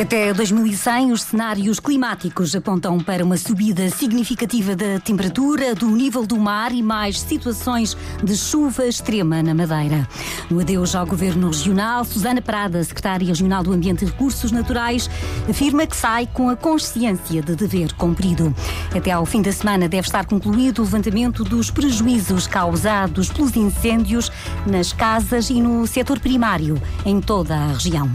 Até 0.00 0.32
2100, 0.32 1.10
os 1.10 1.22
cenários 1.22 1.80
climáticos 1.80 2.54
apontam 2.54 3.00
para 3.00 3.24
uma 3.24 3.36
subida 3.36 3.90
significativa 3.90 4.76
da 4.76 5.00
temperatura, 5.00 5.74
do 5.74 5.88
nível 5.88 6.24
do 6.24 6.36
mar 6.36 6.70
e 6.70 6.80
mais 6.80 7.18
situações 7.18 7.96
de 8.22 8.36
chuva 8.36 8.86
extrema 8.86 9.42
na 9.42 9.52
Madeira. 9.52 10.08
No 10.48 10.60
adeus 10.60 10.94
ao 10.94 11.04
Governo 11.04 11.48
Regional, 11.48 12.04
Susana 12.04 12.40
Prada, 12.40 12.84
Secretária 12.84 13.26
Regional 13.26 13.64
do 13.64 13.72
Ambiente 13.72 14.04
e 14.04 14.06
Recursos 14.06 14.52
Naturais, 14.52 15.10
afirma 15.50 15.84
que 15.84 15.96
sai 15.96 16.28
com 16.32 16.48
a 16.48 16.54
consciência 16.54 17.42
de 17.42 17.56
dever 17.56 17.92
cumprido. 17.94 18.54
Até 18.94 19.10
ao 19.10 19.26
fim 19.26 19.42
da 19.42 19.50
semana 19.50 19.88
deve 19.88 20.06
estar 20.06 20.26
concluído 20.26 20.78
o 20.78 20.84
levantamento 20.84 21.42
dos 21.42 21.72
prejuízos 21.72 22.46
causados 22.46 23.30
pelos 23.30 23.56
incêndios 23.56 24.30
nas 24.64 24.92
casas 24.92 25.50
e 25.50 25.60
no 25.60 25.84
setor 25.88 26.20
primário, 26.20 26.80
em 27.04 27.20
toda 27.20 27.56
a 27.56 27.66
região. 27.72 28.08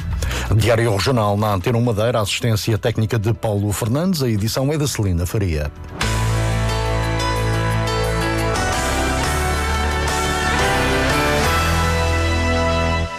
Diário 0.52 0.92
Regional 0.92 1.38
na 1.38 1.54
Antena 1.54 1.80
Madeira, 1.80 2.20
assistência 2.20 2.78
técnica 2.78 3.18
de 3.18 3.34
Paulo 3.34 3.72
Fernandes, 3.72 4.22
a 4.22 4.30
edição 4.30 4.72
é 4.72 4.78
da 4.78 4.86
Celina 4.86 5.26
Faria. 5.26 5.72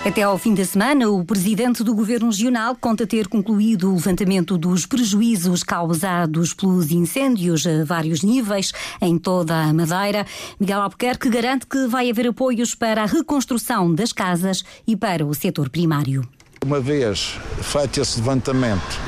Até 0.06 0.22
ao 0.22 0.36
fim 0.36 0.54
da 0.54 0.64
semana, 0.66 1.08
o 1.08 1.24
presidente 1.24 1.82
do 1.82 1.94
Governo 1.94 2.26
Regional 2.26 2.76
conta 2.76 3.06
ter 3.06 3.26
concluído 3.26 3.90
o 3.90 3.94
levantamento 3.94 4.58
dos 4.58 4.84
prejuízos 4.84 5.62
causados 5.62 6.52
pelos 6.52 6.90
incêndios 6.90 7.66
a 7.66 7.84
vários 7.84 8.22
níveis 8.22 8.70
em 9.00 9.18
toda 9.18 9.62
a 9.62 9.72
Madeira. 9.72 10.26
Miguel 10.60 10.82
Albuquerque 10.82 11.30
garante 11.30 11.66
que 11.66 11.86
vai 11.86 12.10
haver 12.10 12.28
apoios 12.28 12.74
para 12.74 13.02
a 13.02 13.06
reconstrução 13.06 13.94
das 13.94 14.12
casas 14.12 14.62
e 14.86 14.94
para 14.94 15.24
o 15.24 15.34
setor 15.34 15.70
primário. 15.70 16.22
Uma 16.64 16.80
vez 16.80 17.38
feito 17.60 18.00
esse 18.00 18.18
levantamento, 18.18 18.98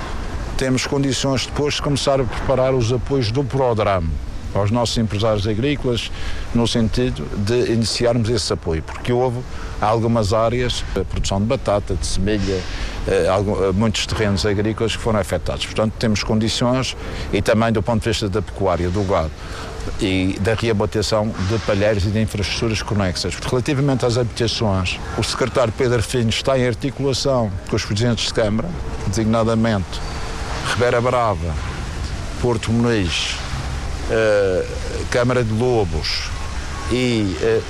temos 0.58 0.86
condições 0.86 1.46
depois 1.46 1.76
de 1.76 1.80
começar 1.80 2.20
a 2.20 2.24
preparar 2.24 2.74
os 2.74 2.92
apoios 2.92 3.32
do 3.32 3.42
programa 3.42 4.10
aos 4.54 4.70
nossos 4.70 4.98
empresários 4.98 5.48
agrícolas, 5.48 6.12
no 6.54 6.68
sentido 6.68 7.26
de 7.34 7.72
iniciarmos 7.72 8.28
esse 8.28 8.52
apoio, 8.52 8.82
porque 8.82 9.10
houve 9.10 9.40
algumas 9.80 10.34
áreas, 10.34 10.84
a 10.94 11.02
produção 11.02 11.40
de 11.40 11.46
batata, 11.46 11.94
de 11.94 12.06
semelha, 12.06 12.60
eh, 13.08 13.26
eh, 13.26 13.72
muitos 13.72 14.04
terrenos 14.04 14.44
agrícolas 14.44 14.94
que 14.94 15.02
foram 15.02 15.18
afetados. 15.18 15.64
Portanto, 15.64 15.94
temos 15.98 16.22
condições 16.22 16.94
e 17.32 17.40
também 17.40 17.72
do 17.72 17.82
ponto 17.82 18.02
de 18.02 18.10
vista 18.10 18.28
da 18.28 18.42
pecuária, 18.42 18.90
do 18.90 19.02
gado 19.02 19.30
e 20.00 20.38
da 20.40 20.54
reabilitação 20.54 21.32
de 21.48 21.58
palheiros 21.60 22.04
e 22.04 22.08
de 22.08 22.20
infraestruturas 22.20 22.82
conexas. 22.82 23.34
Relativamente 23.34 24.04
às 24.04 24.18
habitações, 24.18 24.98
o 25.16 25.22
secretário 25.22 25.72
Pedro 25.76 26.02
Filho 26.02 26.28
está 26.28 26.58
em 26.58 26.66
articulação 26.66 27.50
com 27.68 27.76
os 27.76 27.84
presidentes 27.84 28.26
de 28.26 28.34
Câmara, 28.34 28.68
designadamente 29.06 30.00
Ribeira 30.72 31.00
Brava, 31.00 31.54
Porto 32.40 32.70
Muniz, 32.72 33.36
uh, 34.10 35.06
Câmara 35.10 35.42
de 35.42 35.52
Lobos 35.52 36.24
e, 36.90 37.36
uh, 37.40 37.62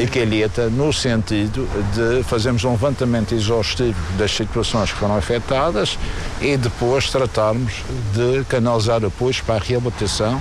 e 0.00 0.06
Calheta, 0.06 0.68
no 0.68 0.92
sentido 0.92 1.68
de 1.94 2.22
fazermos 2.24 2.64
um 2.64 2.72
levantamento 2.72 3.34
exaustivo 3.34 3.98
das 4.18 4.30
situações 4.30 4.92
que 4.92 4.98
foram 4.98 5.16
afetadas 5.16 5.98
e 6.40 6.56
depois 6.56 7.10
tratarmos 7.10 7.82
de 8.12 8.44
canalizar 8.44 9.04
apoios 9.04 9.40
para 9.40 9.56
a 9.56 9.58
reabilitação 9.58 10.40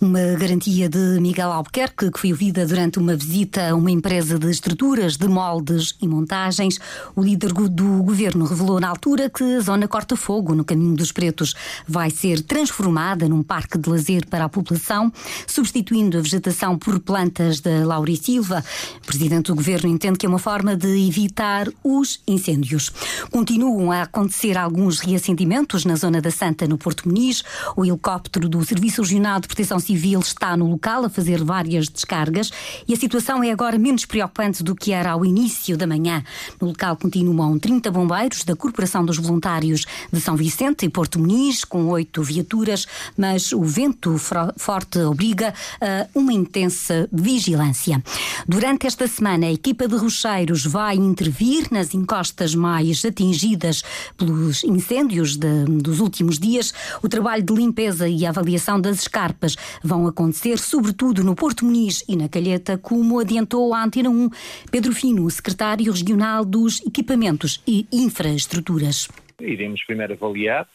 uma 0.00 0.34
garantia 0.38 0.88
de 0.88 1.18
Miguel 1.20 1.50
Albuquerque, 1.50 2.10
que 2.10 2.18
foi 2.18 2.32
ouvida 2.32 2.66
durante 2.66 2.98
uma 2.98 3.16
visita 3.16 3.70
a 3.70 3.74
uma 3.74 3.90
empresa 3.90 4.38
de 4.38 4.50
estruturas, 4.50 5.16
de 5.16 5.26
moldes 5.26 5.94
e 6.00 6.06
montagens. 6.06 6.78
O 7.14 7.22
líder 7.22 7.52
do 7.52 8.02
governo 8.02 8.44
revelou 8.44 8.78
na 8.78 8.88
altura 8.88 9.30
que 9.30 9.42
a 9.42 9.60
zona 9.60 9.88
Corta-Fogo, 9.88 10.54
no 10.54 10.64
Caminho 10.64 10.96
dos 10.96 11.12
Pretos, 11.12 11.54
vai 11.86 12.10
ser 12.10 12.42
transformada 12.42 13.28
num 13.28 13.42
parque 13.42 13.78
de 13.78 13.88
lazer 13.88 14.26
para 14.26 14.44
a 14.44 14.48
população, 14.48 15.12
substituindo 15.46 16.18
a 16.18 16.20
vegetação 16.20 16.78
por 16.78 17.00
plantas 17.00 17.60
da 17.60 17.84
Lauri 17.86 18.16
Silva. 18.16 18.62
O 19.02 19.06
presidente 19.06 19.46
do 19.46 19.54
governo 19.54 19.88
entende 19.88 20.18
que 20.18 20.26
é 20.26 20.28
uma 20.28 20.38
forma 20.38 20.76
de 20.76 21.06
evitar 21.08 21.68
os 21.82 22.20
incêndios. 22.26 22.90
Continuam 23.30 23.90
a 23.92 24.02
acontecer 24.02 24.58
alguns 24.58 25.00
reacendimentos 25.00 25.84
na 25.84 25.96
zona 25.96 26.20
da 26.20 26.30
Santa, 26.30 26.66
no 26.66 26.76
Porto 26.76 27.08
Muniz. 27.08 27.42
O 27.76 27.84
helicóptero 27.84 28.48
do 28.48 28.64
Serviço 28.64 29.02
Regional 29.02 29.40
de 29.40 29.48
Proteção 29.48 29.80
Civil 29.86 30.18
está 30.18 30.56
no 30.56 30.68
local 30.68 31.04
a 31.04 31.08
fazer 31.08 31.44
várias 31.44 31.88
descargas 31.88 32.50
e 32.88 32.92
a 32.92 32.96
situação 32.96 33.42
é 33.42 33.52
agora 33.52 33.78
menos 33.78 34.04
preocupante 34.04 34.64
do 34.64 34.74
que 34.74 34.90
era 34.90 35.12
ao 35.12 35.24
início 35.24 35.76
da 35.76 35.86
manhã. 35.86 36.24
No 36.60 36.68
local 36.68 36.96
continuam 36.96 37.56
30 37.56 37.90
bombeiros 37.92 38.42
da 38.42 38.56
Corporação 38.56 39.04
dos 39.04 39.16
Voluntários 39.16 39.84
de 40.12 40.20
São 40.20 40.34
Vicente 40.36 40.84
e 40.84 40.88
Porto 40.88 41.20
Muniz, 41.20 41.64
com 41.64 41.86
oito 41.86 42.20
viaturas, 42.22 42.86
mas 43.16 43.52
o 43.52 43.62
vento 43.62 44.16
forte 44.56 44.98
obriga 44.98 45.54
a 45.80 46.08
uma 46.14 46.32
intensa 46.32 47.08
vigilância. 47.12 48.02
Durante 48.48 48.88
esta 48.88 49.06
semana, 49.06 49.46
a 49.46 49.52
equipa 49.52 49.86
de 49.86 49.96
rocheiros 49.96 50.66
vai 50.66 50.96
intervir 50.96 51.68
nas 51.70 51.94
encostas 51.94 52.54
mais 52.54 53.04
atingidas 53.04 53.84
pelos 54.16 54.64
incêndios 54.64 55.36
de, 55.36 55.64
dos 55.64 56.00
últimos 56.00 56.38
dias. 56.38 56.74
O 57.02 57.08
trabalho 57.08 57.42
de 57.42 57.54
limpeza 57.54 58.08
e 58.08 58.26
avaliação 58.26 58.80
das 58.80 59.00
escarpas 59.00 59.56
vão 59.82 60.06
acontecer, 60.06 60.58
sobretudo 60.58 61.22
no 61.22 61.34
Porto 61.34 61.64
Muniz 61.64 62.04
e 62.08 62.16
na 62.16 62.28
Calheta, 62.28 62.78
como 62.78 63.18
adiantou 63.18 63.72
a 63.74 63.84
Antena 63.84 64.10
1 64.10 64.30
Pedro 64.70 64.92
Fino, 64.92 65.28
secretário 65.30 65.92
regional 65.92 66.44
dos 66.44 66.80
Equipamentos 66.86 67.62
e 67.66 67.86
Infraestruturas. 67.92 69.08
Iremos 69.40 69.82
primeiro 69.84 70.14
avaliar 70.14 70.66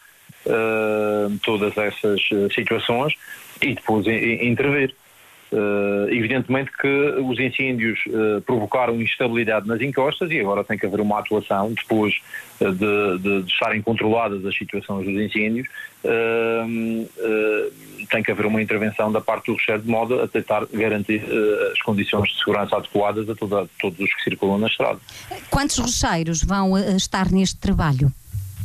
uh, 0.46 1.38
todas 1.44 1.76
essas 1.78 2.22
eh, 2.32 2.48
situações 2.54 3.14
e 3.62 3.74
depois 3.74 4.06
intervir. 4.08 4.96
Uh, 5.52 6.08
evidentemente 6.10 6.72
que 6.80 6.88
os 6.88 7.38
incêndios 7.38 8.00
uh, 8.08 8.40
provocaram 8.44 9.02
instabilidade 9.02 9.68
nas 9.68 9.82
encostas 9.82 10.32
e 10.32 10.40
agora 10.40 10.64
tem 10.64 10.78
que 10.78 10.86
haver 10.86 11.02
uma 11.02 11.20
atuação 11.20 11.74
depois 11.74 12.16
uh, 12.62 12.72
de, 12.72 13.18
de, 13.18 13.42
de, 13.44 13.52
estarem 13.52 13.82
controladas 13.82 14.46
as 14.46 14.58
situações 14.58 15.06
dos 15.06 15.14
incêndios 15.14 15.68
tem 18.10 18.24
que 18.24 18.32
haver 18.32 18.46
uma 18.46 18.62
intervenção 18.62 19.12
da 19.12 19.20
parte 19.20 19.48
do 19.48 19.56
recheio 19.56 19.80
de 19.80 19.90
modo 19.90 20.22
a 20.22 20.28
tentar 20.28 20.66
garantir 20.74 21.22
as 21.72 21.82
condições 21.82 22.30
de 22.30 22.38
segurança 22.40 22.78
adequadas 22.78 23.30
a, 23.30 23.36
toda, 23.36 23.62
a 23.64 23.66
todos 23.80 24.00
os 24.00 24.16
que 24.16 24.24
circulam 24.24 24.58
na 24.58 24.68
estrada. 24.68 25.00
Quantos 25.50 25.78
rocheiros 25.78 26.44
vão 26.44 26.78
estar 26.96 27.30
neste 27.32 27.60
trabalho? 27.60 28.12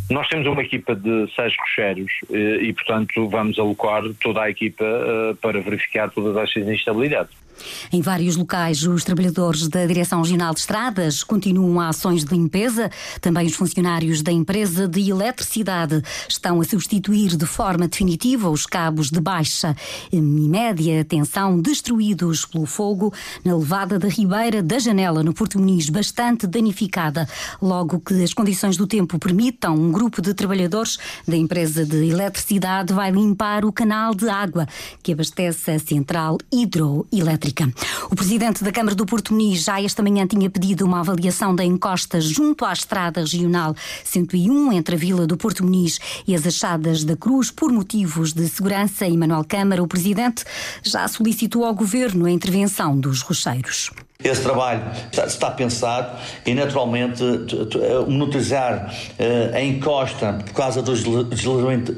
Nós 0.08 0.28
temos 0.28 0.46
uma 0.46 0.62
equipa 0.62 0.94
de 0.94 1.28
seis 1.34 1.52
rocheiros 1.58 2.12
eh, 2.30 2.58
e, 2.62 2.72
portanto, 2.72 3.28
vamos 3.28 3.58
alocar 3.58 4.02
toda 4.22 4.42
a 4.42 4.50
equipa 4.50 4.84
eh, 4.84 5.34
para 5.40 5.60
verificar 5.60 6.10
todas 6.10 6.36
estas 6.36 6.68
instabilidades. 6.68 7.45
Em 7.92 8.00
vários 8.00 8.36
locais, 8.36 8.82
os 8.82 9.04
trabalhadores 9.04 9.68
da 9.68 9.86
Direção 9.86 10.22
Regional 10.22 10.52
de 10.52 10.60
Estradas 10.60 11.22
continuam 11.22 11.80
a 11.80 11.88
ações 11.88 12.24
de 12.24 12.34
limpeza. 12.34 12.90
Também 13.20 13.46
os 13.46 13.54
funcionários 13.54 14.22
da 14.22 14.32
empresa 14.32 14.88
de 14.88 15.10
eletricidade 15.10 16.02
estão 16.28 16.60
a 16.60 16.64
substituir 16.64 17.36
de 17.36 17.46
forma 17.46 17.88
definitiva 17.88 18.50
os 18.50 18.66
cabos 18.66 19.10
de 19.10 19.20
baixa 19.20 19.76
e 20.12 20.20
média 20.20 21.04
tensão 21.04 21.60
destruídos 21.60 22.44
pelo 22.44 22.66
fogo 22.66 23.12
na 23.44 23.56
levada 23.56 23.98
da 23.98 24.08
Ribeira 24.08 24.62
da 24.62 24.78
Janela, 24.78 25.22
no 25.22 25.32
Porto 25.32 25.58
Muniz, 25.58 25.88
bastante 25.88 26.46
danificada. 26.46 27.28
Logo 27.62 28.00
que 28.00 28.22
as 28.22 28.34
condições 28.34 28.76
do 28.76 28.86
tempo 28.86 29.18
permitam, 29.18 29.74
um 29.74 29.90
grupo 29.90 30.20
de 30.20 30.34
trabalhadores 30.34 30.98
da 31.26 31.36
empresa 31.36 31.84
de 31.84 32.08
eletricidade 32.08 32.92
vai 32.92 33.10
limpar 33.10 33.64
o 33.64 33.72
canal 33.72 34.14
de 34.14 34.28
água 34.28 34.66
que 35.02 35.12
abastece 35.12 35.70
a 35.70 35.78
central 35.78 36.38
hidroelétrica 36.52 37.45
O 38.10 38.16
presidente 38.16 38.64
da 38.64 38.72
Câmara 38.72 38.94
do 38.94 39.06
Porto 39.06 39.32
Muniz 39.32 39.62
já 39.62 39.80
esta 39.80 40.02
manhã 40.02 40.26
tinha 40.26 40.50
pedido 40.50 40.84
uma 40.84 41.00
avaliação 41.00 41.54
da 41.54 41.64
encosta 41.64 42.20
junto 42.20 42.64
à 42.64 42.72
estrada 42.72 43.20
regional 43.20 43.74
101 44.04 44.72
entre 44.72 44.94
a 44.94 44.98
Vila 44.98 45.26
do 45.26 45.36
Porto 45.36 45.64
Muniz 45.64 45.98
e 46.26 46.34
as 46.34 46.46
Achadas 46.46 47.04
da 47.04 47.16
Cruz 47.16 47.50
por 47.50 47.72
motivos 47.72 48.32
de 48.32 48.48
segurança. 48.48 49.06
E 49.06 49.16
Manuel 49.16 49.44
Câmara, 49.44 49.82
o 49.82 49.88
presidente, 49.88 50.44
já 50.82 51.06
solicitou 51.08 51.64
ao 51.64 51.74
governo 51.74 52.26
a 52.26 52.30
intervenção 52.30 52.98
dos 52.98 53.22
rocheiros. 53.22 53.90
Esse 54.24 54.40
trabalho 54.40 54.82
está, 55.12 55.26
está 55.26 55.50
pensado 55.50 56.18
e, 56.46 56.54
naturalmente, 56.54 57.22
monitorizar 58.08 58.90
uh, 59.18 59.54
a 59.54 59.62
encosta 59.62 60.32
por 60.44 60.54
causa 60.54 60.80
do 60.80 61.24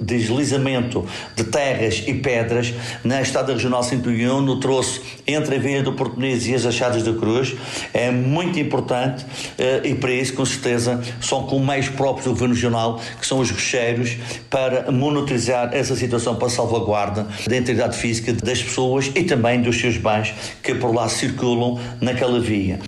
deslizamento, 0.03 1.06
de 1.37 1.44
terras 1.44 2.03
e 2.06 2.15
pedras 2.15 2.75
na 3.05 3.23
Estrada 3.23 3.53
Regional 3.53 3.85
101 3.85 4.41
no 4.41 4.59
troço 4.59 5.00
entre 5.29 5.56
a 5.56 5.59
Vinha 5.61 5.82
do 5.82 5.93
Português 5.93 6.47
e 6.49 6.55
as 6.55 6.67
Achadas 6.67 7.05
da 7.05 7.12
Cruz. 7.12 7.55
É 7.94 8.11
muito 8.11 8.59
importante 8.59 9.25
uh, 9.25 9.87
e, 9.87 9.94
para 9.94 10.11
isso, 10.11 10.35
com 10.35 10.44
certeza, 10.44 11.00
são 11.21 11.44
com 11.44 11.61
meios 11.61 11.88
próprios 11.88 12.25
do 12.25 12.32
Governo 12.32 12.55
Regional, 12.55 13.00
que 13.21 13.26
são 13.26 13.38
os 13.38 13.49
rocheiros, 13.49 14.17
para 14.50 14.91
monitorizar 14.91 15.71
essa 15.73 15.94
situação 15.94 16.35
para 16.35 16.49
salvaguarda 16.49 17.29
da 17.47 17.56
integridade 17.56 17.97
física 17.97 18.32
das 18.32 18.61
pessoas 18.61 19.11
e 19.14 19.23
também 19.23 19.62
dos 19.62 19.81
seus 19.81 19.97
bens 19.97 20.35
que 20.62 20.75
por 20.75 20.93
lá 20.93 21.09
circulam 21.09 21.79
naquela 22.13 22.41
via. 22.41 22.81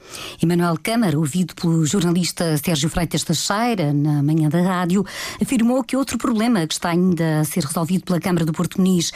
Emanuel 0.42 0.78
Câmara, 0.82 1.18
ouvido 1.18 1.54
pelo 1.54 1.84
jornalista 1.84 2.56
Sérgio 2.56 2.88
Freitas 2.88 3.22
Teixeira 3.22 3.92
na 3.92 4.22
manhã 4.22 4.48
da 4.48 4.62
rádio, 4.62 5.04
afirmou 5.40 5.84
que 5.84 5.96
outro 5.96 6.16
problema 6.16 6.66
que 6.66 6.74
está 6.74 6.90
ainda 6.90 7.40
a 7.40 7.44
ser 7.44 7.64
resolvido 7.64 8.04
pela 8.04 8.18
Câmara 8.18 8.46
do 8.46 8.52
Porto 8.52 8.78
Muniz 8.78 9.12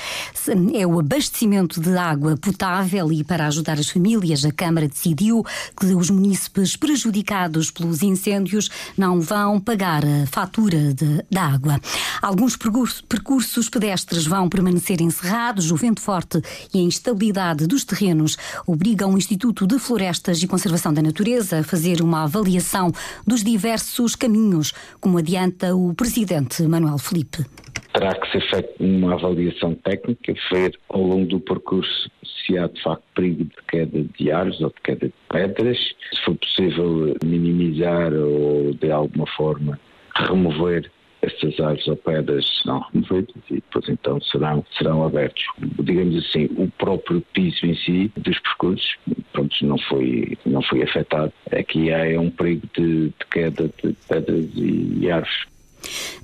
é 0.74 0.86
o 0.86 1.00
abastecimento 1.00 1.80
de 1.80 1.96
água 1.96 2.36
potável 2.36 3.10
e 3.12 3.24
para 3.24 3.46
ajudar 3.46 3.78
as 3.78 3.88
famílias, 3.88 4.44
a 4.44 4.52
Câmara 4.52 4.86
decidiu 4.86 5.44
que 5.78 5.86
os 5.86 6.10
munícipes 6.10 6.76
prejudicados 6.76 7.70
pelos 7.70 8.02
incêndios 8.02 8.70
não 8.96 9.20
vão 9.20 9.58
pagar 9.58 10.04
a 10.04 10.26
fatura 10.26 10.92
de, 10.92 11.24
da 11.30 11.42
água. 11.42 11.80
Alguns 12.20 12.56
percursos 12.56 13.68
pedestres 13.68 14.26
vão 14.26 14.48
permanecer 14.48 15.00
encerrados, 15.00 15.70
o 15.70 15.76
vento 15.76 16.00
forte 16.00 16.42
e 16.72 16.78
a 16.78 16.82
instabilidade 16.82 17.66
dos 17.66 17.84
terrenos 17.84 18.36
obrigam 18.66 19.14
o 19.14 19.18
Instituto 19.18 19.66
de 19.66 19.78
Florestas 19.94 20.42
e 20.42 20.48
Conservação 20.48 20.92
da 20.92 21.00
Natureza 21.00 21.62
fazer 21.62 22.02
uma 22.02 22.24
avaliação 22.24 22.90
dos 23.24 23.44
diversos 23.44 24.16
caminhos, 24.16 24.72
como 25.00 25.18
adianta 25.18 25.72
o 25.72 25.94
presidente 25.94 26.64
Manuel 26.64 26.98
Felipe. 26.98 27.46
Terá 27.92 28.12
que 28.12 28.32
ser 28.32 28.50
feita 28.50 28.74
uma 28.80 29.14
avaliação 29.14 29.72
técnica, 29.76 30.34
ver 30.50 30.76
ao 30.88 31.00
longo 31.00 31.26
do 31.26 31.38
percurso 31.38 32.10
se 32.24 32.58
há 32.58 32.66
de 32.66 32.82
facto 32.82 33.04
perigo 33.14 33.44
de 33.44 33.54
queda 33.68 34.04
de 34.18 34.32
árvores 34.32 34.60
ou 34.62 34.70
de 34.70 34.80
queda 34.82 35.06
de 35.06 35.14
pedras, 35.30 35.78
se 35.78 36.24
for 36.24 36.34
possível 36.38 37.14
minimizar 37.22 38.12
ou 38.14 38.74
de 38.74 38.90
alguma 38.90 39.28
forma 39.28 39.78
remover 40.16 40.90
estas 41.22 41.58
árvores 41.60 41.86
ou 41.86 41.96
pedras 41.96 42.44
serão 42.62 42.84
removidas 42.92 43.42
e 43.50 43.54
depois 43.54 43.88
então 43.88 44.20
serão, 44.20 44.64
serão 44.76 45.04
abertos. 45.04 45.44
Digamos 45.82 46.16
assim, 46.26 46.48
o 46.56 46.68
próprio 46.78 47.20
piso 47.32 47.64
em 47.64 47.74
si 47.76 48.12
dos 48.16 48.38
percursos 48.40 48.96
pronto, 49.34 49.54
não, 49.66 49.76
foi, 49.76 50.38
não 50.46 50.62
foi 50.62 50.82
afetado. 50.82 51.32
Aqui 51.52 51.92
há 51.92 52.18
um 52.20 52.30
perigo 52.30 52.66
de, 52.74 53.08
de 53.08 53.26
queda 53.30 53.68
de 53.82 53.92
pedras 54.08 54.46
e 54.54 55.10
árvores. 55.10 55.44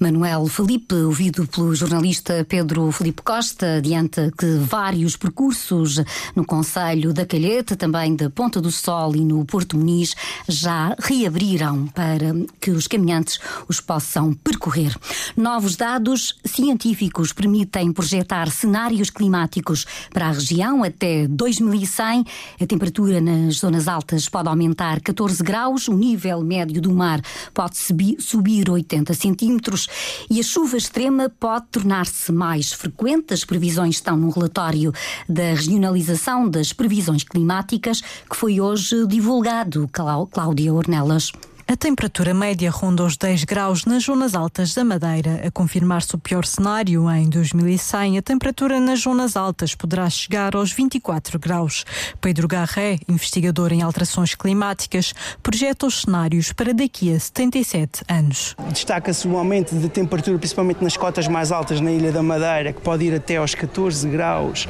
Manuel 0.01 0.47
Felipe, 0.47 0.95
ouvido 0.95 1.47
pelo 1.47 1.75
jornalista 1.75 2.45
Pedro 2.49 2.91
Felipe 2.91 3.21
Costa, 3.23 3.77
adianta 3.77 4.33
que 4.37 4.47
vários 4.57 5.15
percursos 5.15 6.01
no 6.35 6.45
Conselho 6.45 7.13
da 7.13 7.27
Calheta, 7.27 7.77
também 7.77 8.17
da 8.17 8.31
Ponta 8.31 8.61
do 8.61 8.71
Sol 8.71 9.15
e 9.15 9.21
no 9.21 9.45
Porto 9.45 9.77
Muniz, 9.77 10.15
já 10.49 10.97
reabriram 10.99 11.87
para 11.89 12.35
que 12.61 12.71
os 12.71 12.87
caminhantes 12.87 13.39
os 13.69 13.81
possam 13.81 14.33
percorrer. 14.33 14.97
Novos 15.37 15.77
dados 15.77 16.35
científicos 16.45 17.33
permitem 17.33 17.93
projetar 17.93 18.51
cenários 18.51 19.11
climáticos 19.11 19.85
para 20.13 20.29
a 20.29 20.33
região 20.33 20.83
até 20.83 21.29
2100. 21.29 22.25
A 22.61 22.67
temperatura 22.67 23.21
nas 23.21 23.57
zonas 23.57 23.87
altas 23.87 24.29
pode 24.29 24.49
aumentar 24.49 25.01
14 25.01 25.43
graus, 25.43 25.89
o 25.89 25.95
nível 25.95 26.41
médio 26.41 26.81
do 26.81 26.91
mar 26.91 27.21
pode 27.53 27.77
subir 28.19 28.71
80 28.71 29.13
centímetros 29.13 29.31
centímetros 29.41 29.89
e 30.29 30.41
a 30.41 30.43
chuva 30.43 30.77
extrema 30.77 31.29
pode 31.29 31.67
tornar-se 31.71 32.33
mais 32.33 32.73
frequente. 32.73 33.35
As 33.35 33.45
previsões 33.45 33.97
estão 33.97 34.17
no 34.17 34.31
relatório 34.31 34.93
da 35.29 35.55
regionalização 35.55 36.49
das 36.49 36.73
previsões 36.73 37.25
climáticas 37.25 38.01
que 38.01 38.37
foi 38.37 38.61
hoje 38.61 39.07
divulgado. 39.07 39.89
Cláudia 39.93 40.73
Ornelas. 40.73 41.33
A 41.71 41.77
temperatura 41.77 42.35
média 42.35 42.69
ronda 42.69 43.05
os 43.05 43.17
10 43.17 43.45
graus 43.45 43.85
nas 43.85 44.03
zonas 44.03 44.35
altas 44.35 44.75
da 44.75 44.83
Madeira. 44.83 45.41
A 45.47 45.53
confirmar-se 45.53 46.13
o 46.17 46.19
pior 46.19 46.45
cenário, 46.45 47.09
em 47.09 47.29
2100, 47.29 48.19
a 48.19 48.23
temperatura 48.23 48.81
nas 48.81 49.03
zonas 49.03 49.37
altas 49.37 49.73
poderá 49.73 50.11
chegar 50.11 50.57
aos 50.57 50.73
24 50.73 51.39
graus. 51.39 51.85
Pedro 52.21 52.49
Garré, 52.49 52.99
investigador 53.09 53.73
em 53.73 53.83
alterações 53.83 54.35
climáticas, 54.35 55.15
projeta 55.45 55.87
os 55.87 56.01
cenários 56.01 56.53
para 56.53 56.75
daqui 56.75 57.15
a 57.15 57.21
77 57.21 58.03
anos. 58.09 58.57
Destaca-se 58.73 59.29
o 59.29 59.37
aumento 59.37 59.73
de 59.77 59.89
temperatura, 59.89 60.39
principalmente 60.41 60.83
nas 60.83 60.97
cotas 60.97 61.29
mais 61.29 61.53
altas 61.53 61.81
na 61.81 61.93
Ilha 61.93 62.11
da 62.11 62.21
Madeira, 62.21 62.73
que 62.73 62.81
pode 62.81 63.05
ir 63.05 63.15
até 63.15 63.37
aos 63.37 63.55
14 63.55 64.09
graus 64.09 64.67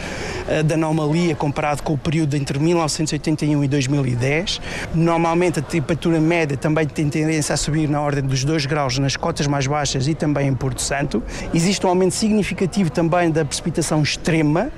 uh, 0.47 0.63
de 0.63 0.75
anomalia 0.75 1.35
comparado 1.35 1.83
com 1.83 1.95
o 1.95 1.99
período 1.99 2.37
entre 2.37 2.59
1981 2.59 3.65
e 3.65 3.69
2010. 3.69 4.61
Normalmente 4.95 5.61
a 5.61 5.63
temperatura 5.63 6.21
média 6.21 6.59
também 6.59 6.90
tem 6.93 7.09
tendência 7.09 7.55
a 7.55 7.57
subir 7.57 7.89
na 7.89 8.01
ordem 8.01 8.25
dos 8.25 8.45
2 8.45 8.67
graus 8.67 8.99
nas 8.99 9.17
cotas 9.17 9.47
mais 9.47 9.67
baixas 9.67 10.07
e 10.07 10.15
também 10.15 10.49
em 10.49 10.55
Porto 10.55 10.83
Santo. 10.83 11.23
Existe 11.53 11.85
um 11.87 11.89
aumento 11.89 12.15
significativo 12.15 12.91
também 12.91 13.31
da 13.31 13.45
precipitação 13.45 14.03
extrema, 14.03 14.71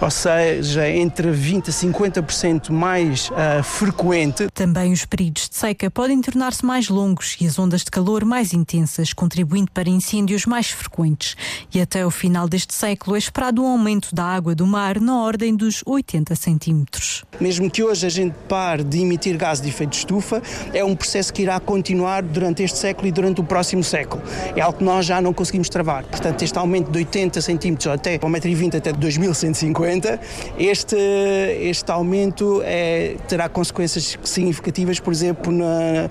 ou 0.00 0.10
seja, 0.10 0.88
entre 0.88 1.28
20% 1.28 1.68
a 1.68 1.72
50% 1.72 2.70
mais 2.70 3.30
uh, 3.30 3.62
frequente. 3.62 4.48
Também 4.52 4.92
os 4.92 5.04
períodos 5.04 5.48
de 5.48 5.56
seca 5.56 5.90
podem 5.90 6.20
tornar-se 6.20 6.64
mais 6.64 6.88
longos 6.88 7.36
e 7.40 7.46
as 7.46 7.58
ondas 7.58 7.82
de 7.82 7.90
calor 7.90 8.24
mais 8.24 8.52
intensas, 8.52 9.12
contribuindo 9.12 9.70
para 9.72 9.88
incêndios 9.88 10.46
mais 10.46 10.70
frequentes. 10.70 11.36
E 11.72 11.80
até 11.80 12.04
o 12.04 12.10
final 12.10 12.48
deste 12.48 12.74
século 12.74 13.16
é 13.16 13.18
esperado 13.18 13.62
um 13.62 13.66
aumento 13.66 14.14
da 14.14 14.24
água 14.24 14.54
do 14.54 14.66
mar 14.66 15.00
na 15.00 15.22
ordem 15.22 15.54
dos 15.54 15.82
80 15.86 16.34
centímetros. 16.34 17.24
Mesmo 17.40 17.70
que 17.70 17.82
hoje 17.82 18.06
a 18.06 18.10
gente 18.10 18.34
pare 18.48 18.82
de 18.82 18.98
emitir 18.98 19.36
gás 19.36 19.60
de 19.60 19.68
efeito 19.68 19.90
de 19.90 19.96
estufa, 19.96 20.42
é 20.72 20.84
um 20.84 20.94
processo 20.94 21.32
que 21.32 21.42
irá 21.42 21.57
continuar 21.60 22.22
durante 22.22 22.62
este 22.62 22.78
século 22.78 23.08
e 23.08 23.12
durante 23.12 23.40
o 23.40 23.44
próximo 23.44 23.82
século. 23.82 24.22
É 24.54 24.60
algo 24.60 24.78
que 24.78 24.84
nós 24.84 25.06
já 25.06 25.20
não 25.20 25.32
conseguimos 25.32 25.68
travar. 25.68 26.04
Portanto, 26.04 26.42
este 26.42 26.58
aumento 26.58 26.90
de 26.90 26.98
80 26.98 27.40
centímetros 27.40 27.86
até 27.86 28.18
1,20m 28.18 28.76
até 28.76 28.92
2150, 28.92 30.20
este, 30.58 30.96
este 30.96 31.90
aumento 31.90 32.62
é, 32.64 33.16
terá 33.28 33.48
consequências 33.48 34.18
significativas, 34.22 35.00
por 35.00 35.12
exemplo, 35.12 35.52
na 35.52 36.08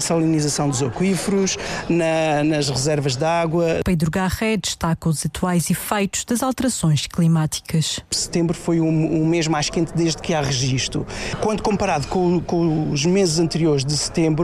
salinização 0.00 0.68
dos 0.68 0.82
aquíferos, 0.82 1.56
na, 1.88 2.44
nas 2.44 2.68
reservas 2.68 3.16
de 3.16 3.24
água. 3.24 3.80
Pedro 3.84 4.10
Garré 4.10 4.56
destaca 4.56 5.08
os 5.08 5.24
atuais 5.24 5.70
efeitos 5.70 6.24
das 6.24 6.42
alterações 6.42 7.06
climáticas. 7.06 8.00
Setembro 8.10 8.56
foi 8.56 8.80
o, 8.80 8.86
o 8.86 9.26
mês 9.26 9.46
mais 9.48 9.70
quente 9.70 9.92
desde 9.94 10.20
que 10.20 10.34
há 10.34 10.40
registro. 10.40 11.06
Quando 11.40 11.62
comparado 11.62 12.06
com, 12.08 12.40
com 12.40 12.90
os 12.90 13.04
meses 13.04 13.38
anteriores 13.38 13.84
de 13.84 13.96
setembro, 13.96 14.41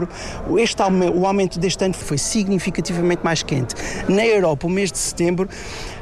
este, 0.57 0.81
o 1.13 1.25
aumento 1.25 1.59
deste 1.59 1.83
ano 1.83 1.93
foi 1.93 2.17
significativamente 2.17 3.21
mais 3.23 3.43
quente. 3.43 3.75
Na 4.07 4.25
Europa, 4.25 4.67
o 4.67 4.69
mês 4.69 4.91
de 4.91 4.97
setembro 4.97 5.49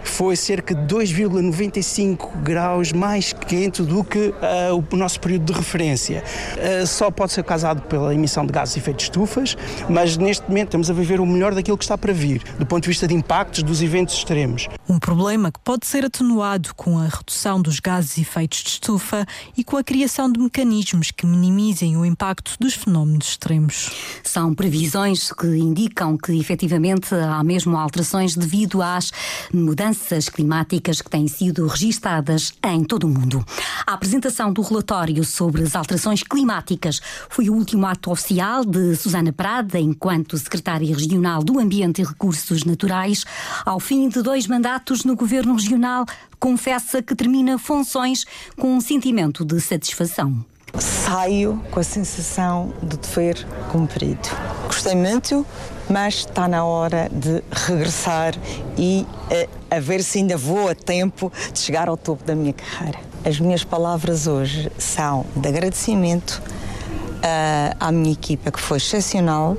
foi 0.10 0.36
cerca 0.36 0.74
de 0.74 0.96
2,95 0.96 2.42
graus 2.42 2.92
mais 2.94 3.34
quente 3.34 3.82
do 3.82 4.04
que 4.04 4.30
uh, 4.30 4.86
o 4.92 4.96
nosso 4.96 5.20
período 5.20 5.52
de 5.52 5.54
referência. 5.54 6.24
Uh, 6.56 6.88
só 6.88 7.12
pode 7.12 7.34
ser 7.34 7.44
causado 7.44 7.82
pela 7.84 8.14
emissão 8.14 8.46
de 8.46 8.54
gases 8.54 8.76
de 8.76 8.80
efeito 8.80 8.98
de 8.98 9.04
estufas, 9.04 9.58
mas 9.90 10.18
neste 10.18 10.48
momento 10.48 10.68
estamos 10.68 10.90
a 10.90 10.94
viver 10.94 11.20
o 11.20 11.26
melhor 11.26 11.54
daquilo 11.54 11.78
que 11.78 11.84
está 11.84 11.98
para 11.98 12.14
vir, 12.14 12.42
do 12.58 12.66
ponto 12.66 12.84
de 12.84 12.90
vista 12.90 13.08
de 13.08 13.14
impactos 13.14 13.64
dos 13.64 13.82
eventos 13.82 14.16
extremos. 14.16 14.68
Um 14.88 15.00
problema 15.00 15.52
que 15.52 15.60
pode 15.60 15.86
ser 15.86 16.06
atenuado 16.06 16.74
com 16.76 16.98
a 16.98 17.08
redução 17.08 17.62
dos 17.62 17.80
gases 17.80 18.16
de 18.16 18.22
efeitos 18.22 18.64
de 18.64 18.70
estufa 18.70 19.26
e 19.58 19.64
com 19.64 19.78
a 19.78 19.84
criação 19.84 20.32
de 20.32 20.40
mecanismos 20.40 21.12
que 21.12 21.26
minimizem 21.26 21.98
o 21.98 22.06
impacto 22.06 22.56
dos 22.60 22.74
fenómenos 22.74 23.30
extremos. 23.30 23.92
São 24.24 24.56
previsões 24.56 25.32
que 25.32 25.48
indicam 25.48 26.18
que 26.18 26.32
efetivamente 26.40 27.14
há 27.14 27.44
mesmo 27.44 27.76
alterações 27.76 28.36
devido 28.36 28.82
às 28.82 29.12
mudanças 29.54 29.97
mudanças 29.98 30.30
climáticas 30.30 31.02
que 31.02 31.10
têm 31.10 31.28
sido 31.28 31.66
registadas 31.66 32.54
em 32.64 32.84
todo 32.84 33.06
o 33.06 33.10
mundo. 33.10 33.44
A 33.86 33.94
apresentação 33.94 34.54
do 34.54 34.62
relatório 34.62 35.24
sobre 35.24 35.64
as 35.64 35.76
alterações 35.76 36.22
climáticas 36.22 37.02
foi 37.30 37.50
o 37.50 37.54
último 37.54 37.86
ato 37.86 38.12
oficial 38.12 38.64
de 38.64 38.96
Susana 38.96 39.34
Prada, 39.34 39.80
enquanto 39.80 40.38
secretária 40.38 40.96
regional 40.96 41.44
do 41.44 41.60
Ambiente 41.60 42.02
e 42.02 42.06
Recursos 42.06 42.64
Naturais. 42.64 43.26
Ao 43.66 43.80
fim 43.80 44.08
de 44.08 44.22
dois 44.22 44.46
mandatos 44.46 45.04
no 45.04 45.16
governo 45.16 45.56
regional, 45.56 46.06
confessa 46.40 47.02
que 47.02 47.16
termina 47.16 47.58
funções 47.58 48.24
com 48.56 48.76
um 48.76 48.82
sentimento 48.82 49.44
de 49.44 49.60
satisfação 49.60 50.46
saio 50.80 51.60
com 51.72 51.80
a 51.80 51.84
sensação 51.84 52.72
de 52.84 52.98
dever 52.98 53.48
cumprido. 53.72 54.30
Gostei 54.68 54.96
muito, 54.96 55.46
mas 55.90 56.16
está 56.16 56.46
na 56.46 56.66
hora 56.66 57.10
de 57.10 57.42
regressar 57.52 58.36
e 58.78 59.08
uh, 59.32 59.50
a 59.72 59.80
ver 59.80 60.04
se 60.04 60.18
ainda 60.18 60.36
vou 60.36 60.68
a 60.70 60.76
tempo 60.76 61.32
de 61.54 61.60
chegar 61.60 61.88
ao 61.88 61.96
topo 61.96 62.26
da 62.26 62.36
minha 62.36 62.52
carreira. 62.52 63.00
as 63.24 63.40
minhas 63.40 63.64
palavras 63.64 64.28
hoje 64.28 64.70
são 64.78 65.26
de 65.34 65.48
agradecimento 65.48 66.42
uh, 66.44 67.78
à 67.80 67.92
minha 67.94 68.12
equipa, 68.12 68.52
que 68.52 68.60
foi 68.60 68.78
excepcional, 68.78 69.56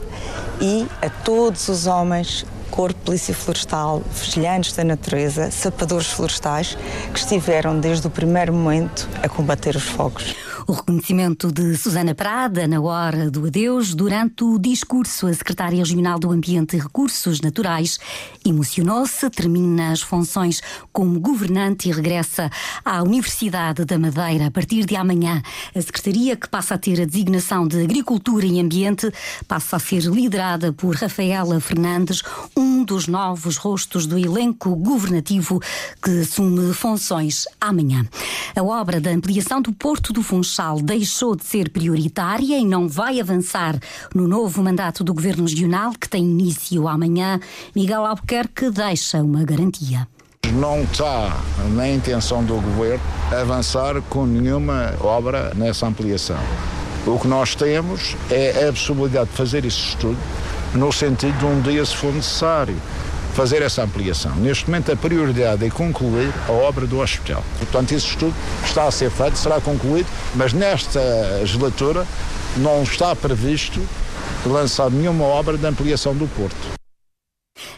e 0.60 0.86
a 1.00 1.08
todos 1.08 1.68
os 1.68 1.86
homens 1.86 2.44
Corpo 2.70 3.00
Polícia 3.06 3.34
Florestal, 3.34 4.02
vigilantes 4.12 4.74
da 4.74 4.84
natureza, 4.84 5.50
sapadores 5.50 6.08
florestais, 6.08 6.76
que 7.14 7.18
estiveram 7.18 7.80
desde 7.80 8.06
o 8.06 8.10
primeiro 8.10 8.52
momento 8.52 9.08
a 9.22 9.28
combater 9.28 9.74
os 9.74 9.84
fogos. 9.84 10.48
O 10.68 10.75
reconhecimento 10.75 11.50
de 11.50 11.75
Susana 11.78 12.14
Prada 12.14 12.68
na 12.68 12.78
hora 12.78 13.30
do 13.30 13.46
adeus, 13.46 13.94
durante 13.94 14.44
o 14.44 14.58
discurso, 14.58 15.26
a 15.26 15.32
secretária 15.32 15.78
regional 15.78 16.18
do 16.18 16.30
Ambiente 16.30 16.76
e 16.76 16.78
Recursos 16.78 17.40
Naturais 17.40 17.98
emocionou-se, 18.44 19.30
termina 19.30 19.92
as 19.92 20.02
funções 20.02 20.60
como 20.92 21.18
governante 21.20 21.88
e 21.88 21.92
regressa 21.92 22.50
à 22.84 23.02
Universidade 23.02 23.87
da 23.87 23.98
Madeira 23.98 24.48
a 24.48 24.50
partir 24.50 24.84
de 24.84 24.94
amanhã. 24.94 25.40
A 25.75 25.80
secretaria, 25.80 26.37
que 26.37 26.50
passa 26.50 26.75
a 26.75 26.78
ter 26.78 27.00
a 27.00 27.06
designação 27.06 27.66
de 27.66 27.82
Agricultura 27.82 28.44
e 28.44 28.60
Ambiente, 28.60 29.10
passa 29.46 29.76
a 29.76 29.78
ser 29.78 30.02
liderada 30.02 30.70
por 30.70 30.94
Rafaela 30.94 31.58
Fernandes, 31.60 32.22
um 32.54 32.84
dos 32.84 33.06
novos 33.06 33.56
rostos 33.56 34.06
do 34.06 34.18
elenco 34.18 34.76
governativo 34.76 35.62
que 36.02 36.20
assume 36.20 36.75
funções 36.75 37.46
amanhã. 37.58 38.06
A 38.54 38.62
obra 38.62 39.00
da 39.00 39.08
ampliação 39.08 39.62
do 39.62 39.72
Porto 39.72 40.12
do 40.12 40.22
Funchal 40.22 40.57
Deixou 40.82 41.36
de 41.36 41.44
ser 41.44 41.70
prioritária 41.70 42.58
e 42.58 42.64
não 42.64 42.88
vai 42.88 43.20
avançar 43.20 43.78
no 44.12 44.26
novo 44.26 44.60
mandato 44.60 45.04
do 45.04 45.14
Governo 45.14 45.46
Regional, 45.46 45.92
que 45.92 46.08
tem 46.08 46.24
início 46.24 46.88
amanhã, 46.88 47.38
Miguel 47.76 48.04
Albuquerque 48.04 48.68
deixa 48.68 49.22
uma 49.22 49.44
garantia. 49.44 50.08
Não 50.54 50.82
está 50.82 51.40
na 51.74 51.88
intenção 51.88 52.42
do 52.42 52.54
Governo 52.54 53.00
avançar 53.30 54.02
com 54.10 54.26
nenhuma 54.26 54.94
obra 55.00 55.52
nessa 55.54 55.86
ampliação. 55.86 56.40
O 57.06 57.16
que 57.20 57.28
nós 57.28 57.54
temos 57.54 58.16
é 58.28 58.66
a 58.68 58.72
possibilidade 58.72 59.30
de 59.30 59.36
fazer 59.36 59.64
esse 59.64 59.78
estudo 59.78 60.18
no 60.74 60.92
sentido 60.92 61.38
de 61.38 61.46
um 61.46 61.60
dia, 61.60 61.84
se 61.84 61.96
for 61.96 62.12
necessário 62.12 62.76
fazer 63.38 63.62
essa 63.62 63.85
ampliação. 63.85 64.35
Neste 64.35 64.66
momento, 64.66 64.90
a 64.90 64.97
prioridade 64.97 65.64
é 65.64 65.71
concluir 65.71 66.28
a 66.49 66.50
obra 66.50 66.88
do 66.88 66.99
hospital. 66.99 67.45
Portanto, 67.61 67.92
esse 67.92 68.07
estudo 68.09 68.35
está 68.64 68.83
a 68.83 68.90
ser 68.90 69.12
feito, 69.12 69.38
será 69.38 69.61
concluído, 69.61 70.09
mas 70.35 70.52
nesta 70.52 70.99
legislatura 71.38 72.04
não 72.57 72.83
está 72.83 73.14
previsto 73.14 73.80
lançar 74.45 74.90
nenhuma 74.90 75.25
obra 75.25 75.57
de 75.57 75.64
ampliação 75.64 76.16
do 76.16 76.26
Porto. 76.26 76.77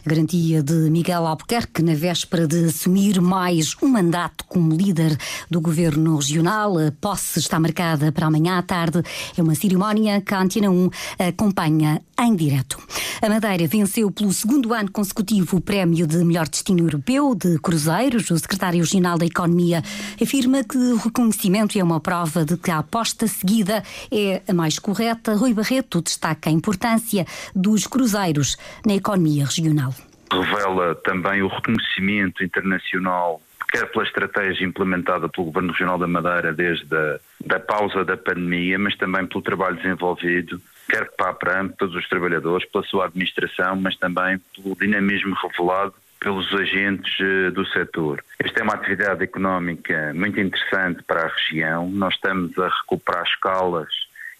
Garantia 0.04 0.62
de 0.62 0.90
Miguel 0.90 1.26
Albuquerque 1.26 1.82
na 1.82 1.94
véspera 1.94 2.46
de 2.46 2.64
assumir 2.64 3.20
mais 3.20 3.76
um 3.82 3.88
mandato 3.88 4.44
como 4.46 4.74
líder 4.74 5.16
do 5.50 5.60
governo 5.60 6.16
regional. 6.16 6.78
A 6.78 6.92
posse 7.00 7.38
está 7.38 7.60
marcada 7.60 8.10
para 8.10 8.26
amanhã 8.26 8.58
à 8.58 8.62
tarde. 8.62 9.02
É 9.36 9.42
uma 9.42 9.54
cerimónia 9.54 10.20
que 10.20 10.34
a 10.34 10.40
Antena 10.40 10.70
1 10.70 10.90
acompanha 11.28 12.00
em 12.18 12.34
direto. 12.34 12.78
A 13.22 13.28
Madeira 13.28 13.66
venceu 13.66 14.10
pelo 14.10 14.32
segundo 14.32 14.72
ano 14.72 14.90
consecutivo 14.90 15.58
o 15.58 15.60
prémio 15.60 16.06
de 16.06 16.24
melhor 16.24 16.48
destino 16.48 16.80
europeu 16.80 17.34
de 17.34 17.58
cruzeiros. 17.58 18.30
O 18.30 18.38
secretário 18.38 18.80
regional 18.80 19.18
da 19.18 19.26
Economia 19.26 19.82
afirma 20.20 20.64
que 20.64 20.78
o 20.78 20.96
reconhecimento 20.96 21.78
é 21.78 21.84
uma 21.84 22.00
prova 22.00 22.44
de 22.46 22.56
que 22.56 22.70
a 22.70 22.78
aposta 22.78 23.26
seguida 23.26 23.82
é 24.10 24.40
a 24.48 24.54
mais 24.54 24.78
correta. 24.78 25.36
Rui 25.36 25.52
Barreto 25.52 26.00
destaca 26.00 26.48
a 26.48 26.52
importância 26.52 27.26
dos 27.54 27.86
cruzeiros 27.86 28.56
na 28.86 28.94
economia 28.94 29.44
regional 29.44 29.94
revela 30.32 30.94
também 30.94 31.42
o 31.42 31.48
reconhecimento 31.48 32.44
internacional 32.44 33.40
quer 33.70 33.86
pela 33.86 34.04
estratégia 34.04 34.64
implementada 34.64 35.28
pelo 35.28 35.46
Governo 35.46 35.72
Regional 35.72 35.98
da 35.98 36.06
Madeira 36.06 36.52
desde 36.52 36.94
a 36.94 37.18
da 37.44 37.58
pausa 37.58 38.04
da 38.04 38.16
pandemia, 38.16 38.78
mas 38.78 38.96
também 38.96 39.26
pelo 39.26 39.42
trabalho 39.42 39.76
desenvolvido, 39.76 40.60
quer 40.88 41.10
para 41.16 41.30
a 41.30 41.34
PRAM, 41.34 41.68
todos 41.68 41.94
os 41.94 42.08
trabalhadores, 42.08 42.68
pela 42.68 42.84
sua 42.84 43.06
administração, 43.06 43.76
mas 43.76 43.96
também 43.96 44.38
pelo 44.54 44.76
dinamismo 44.76 45.34
revelado 45.34 45.94
pelos 46.18 46.52
agentes 46.52 47.16
eh, 47.18 47.50
do 47.50 47.64
setor. 47.68 48.22
Esta 48.38 48.60
é 48.60 48.62
uma 48.62 48.74
atividade 48.74 49.24
económica 49.24 50.12
muito 50.14 50.38
interessante 50.38 51.02
para 51.04 51.22
a 51.22 51.28
região. 51.28 51.88
Nós 51.88 52.14
estamos 52.14 52.58
a 52.58 52.68
recuperar 52.68 53.24
escalas 53.24 53.88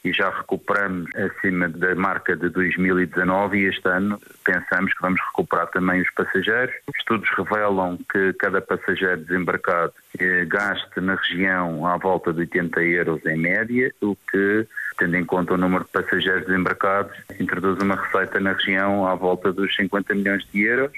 e 0.05 0.13
já 0.13 0.31
recuperamos 0.31 1.11
acima 1.15 1.69
da 1.69 1.95
marca 1.95 2.37
de 2.37 2.49
2019 2.49 3.59
e 3.59 3.65
este 3.67 3.89
ano 3.89 4.19
pensamos 4.45 4.93
que 4.95 5.03
vamos 5.03 5.21
recuperar 5.29 5.67
também 5.69 6.01
os 6.01 6.11
passageiros. 6.11 6.75
Estudos 6.99 7.29
revelam 7.37 7.99
que 8.11 8.33
cada 8.35 8.61
passageiro 8.61 9.19
desembarcado 9.19 9.93
eh, 10.19 10.45
gaste 10.47 11.01
na 11.01 11.17
região 11.17 11.87
à 11.87 11.97
volta 11.97 12.33
de 12.33 12.41
80 12.41 12.83
euros 12.83 13.25
em 13.27 13.37
média, 13.37 13.93
o 14.01 14.17
que, 14.31 14.67
tendo 14.99 15.17
em 15.17 15.25
conta 15.25 15.55
o 15.55 15.59
número 15.59 15.85
de 15.85 15.91
passageiros 15.91 16.47
desembarcados, 16.47 17.17
introduz 17.39 17.79
uma 17.83 17.97
receita 17.97 18.41
na 18.41 18.53
região 18.53 19.07
à 19.07 19.15
volta 19.15 19.53
dos 19.53 19.75
50 19.77 20.15
milhões 20.15 20.47
de 20.51 20.63
euros 20.63 20.93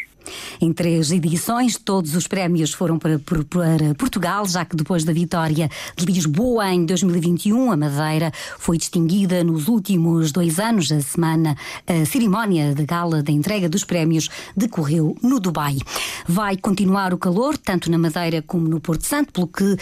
em 0.61 0.73
três 0.73 1.11
edições, 1.11 1.76
todos 1.76 2.14
os 2.14 2.26
prémios 2.26 2.73
foram 2.73 2.99
para, 2.99 3.19
para, 3.19 3.95
Portugal, 3.97 4.47
já 4.47 4.64
que 4.64 4.76
depois 4.76 5.05
da 5.05 5.12
vitória 5.12 5.69
de 5.97 6.07
Lisboa 6.07 6.73
em 6.73 6.87
2021, 6.87 7.73
a 7.73 7.76
Madeira 7.76 8.33
foi 8.59 8.79
distinguida 8.79 9.43
nos 9.43 9.69
últimos 9.69 10.31
dois 10.33 10.59
anos. 10.59 10.91
A 10.93 11.00
semana, 11.00 11.57
a 11.87 12.05
cerimónia 12.05 12.75
de 12.75 12.85
gala 12.85 13.23
da 13.23 13.33
entrega 13.33 13.69
dos 13.69 13.85
prémios 13.85 14.29
decorreu 14.57 15.17
no 15.23 15.41
Dubai. 15.41 15.79
Vai 16.26 16.57
continuar 16.57 17.12
o 17.12 17.19
calor, 17.19 17.59
tanto 17.59 17.91
na 17.91 17.99
Madeira 17.99 18.43
como 18.43 18.69
no 18.69 18.81
Porto 18.81 19.05
Santo, 19.05 19.33
pelo 19.33 19.49
que 19.49 19.76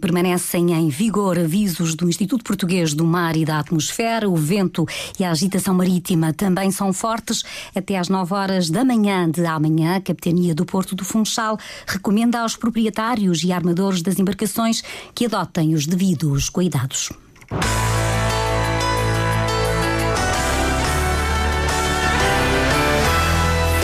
permanecem 0.00 0.72
em 0.72 0.88
vigor 0.88 1.38
avisos 1.38 1.94
do 1.94 2.08
Instituto 2.08 2.44
Português 2.44 2.94
do 2.94 3.04
Mar 3.04 3.36
e 3.36 3.44
da 3.44 3.58
Atmosfera. 3.58 4.28
O 4.28 4.36
vento 4.36 4.86
e 5.18 5.24
a 5.24 5.30
agitação 5.30 5.74
marítima 5.74 6.32
também 6.32 6.70
são 6.70 6.92
fortes 6.92 7.42
até 7.74 7.98
às 7.98 8.08
9 8.08 8.34
horas 8.34 8.70
da 8.70 8.84
manhã 8.84 9.30
de 9.30 9.44
amanhã 9.44 9.81
a 9.88 10.00
Capitania 10.00 10.54
do 10.54 10.64
Porto 10.64 10.94
do 10.94 11.04
Funchal 11.04 11.58
recomenda 11.86 12.40
aos 12.40 12.56
proprietários 12.56 13.42
e 13.44 13.52
armadores 13.52 14.02
das 14.02 14.18
embarcações 14.18 14.82
que 15.14 15.26
adotem 15.26 15.74
os 15.74 15.86
devidos 15.86 16.48
cuidados. 16.48 17.10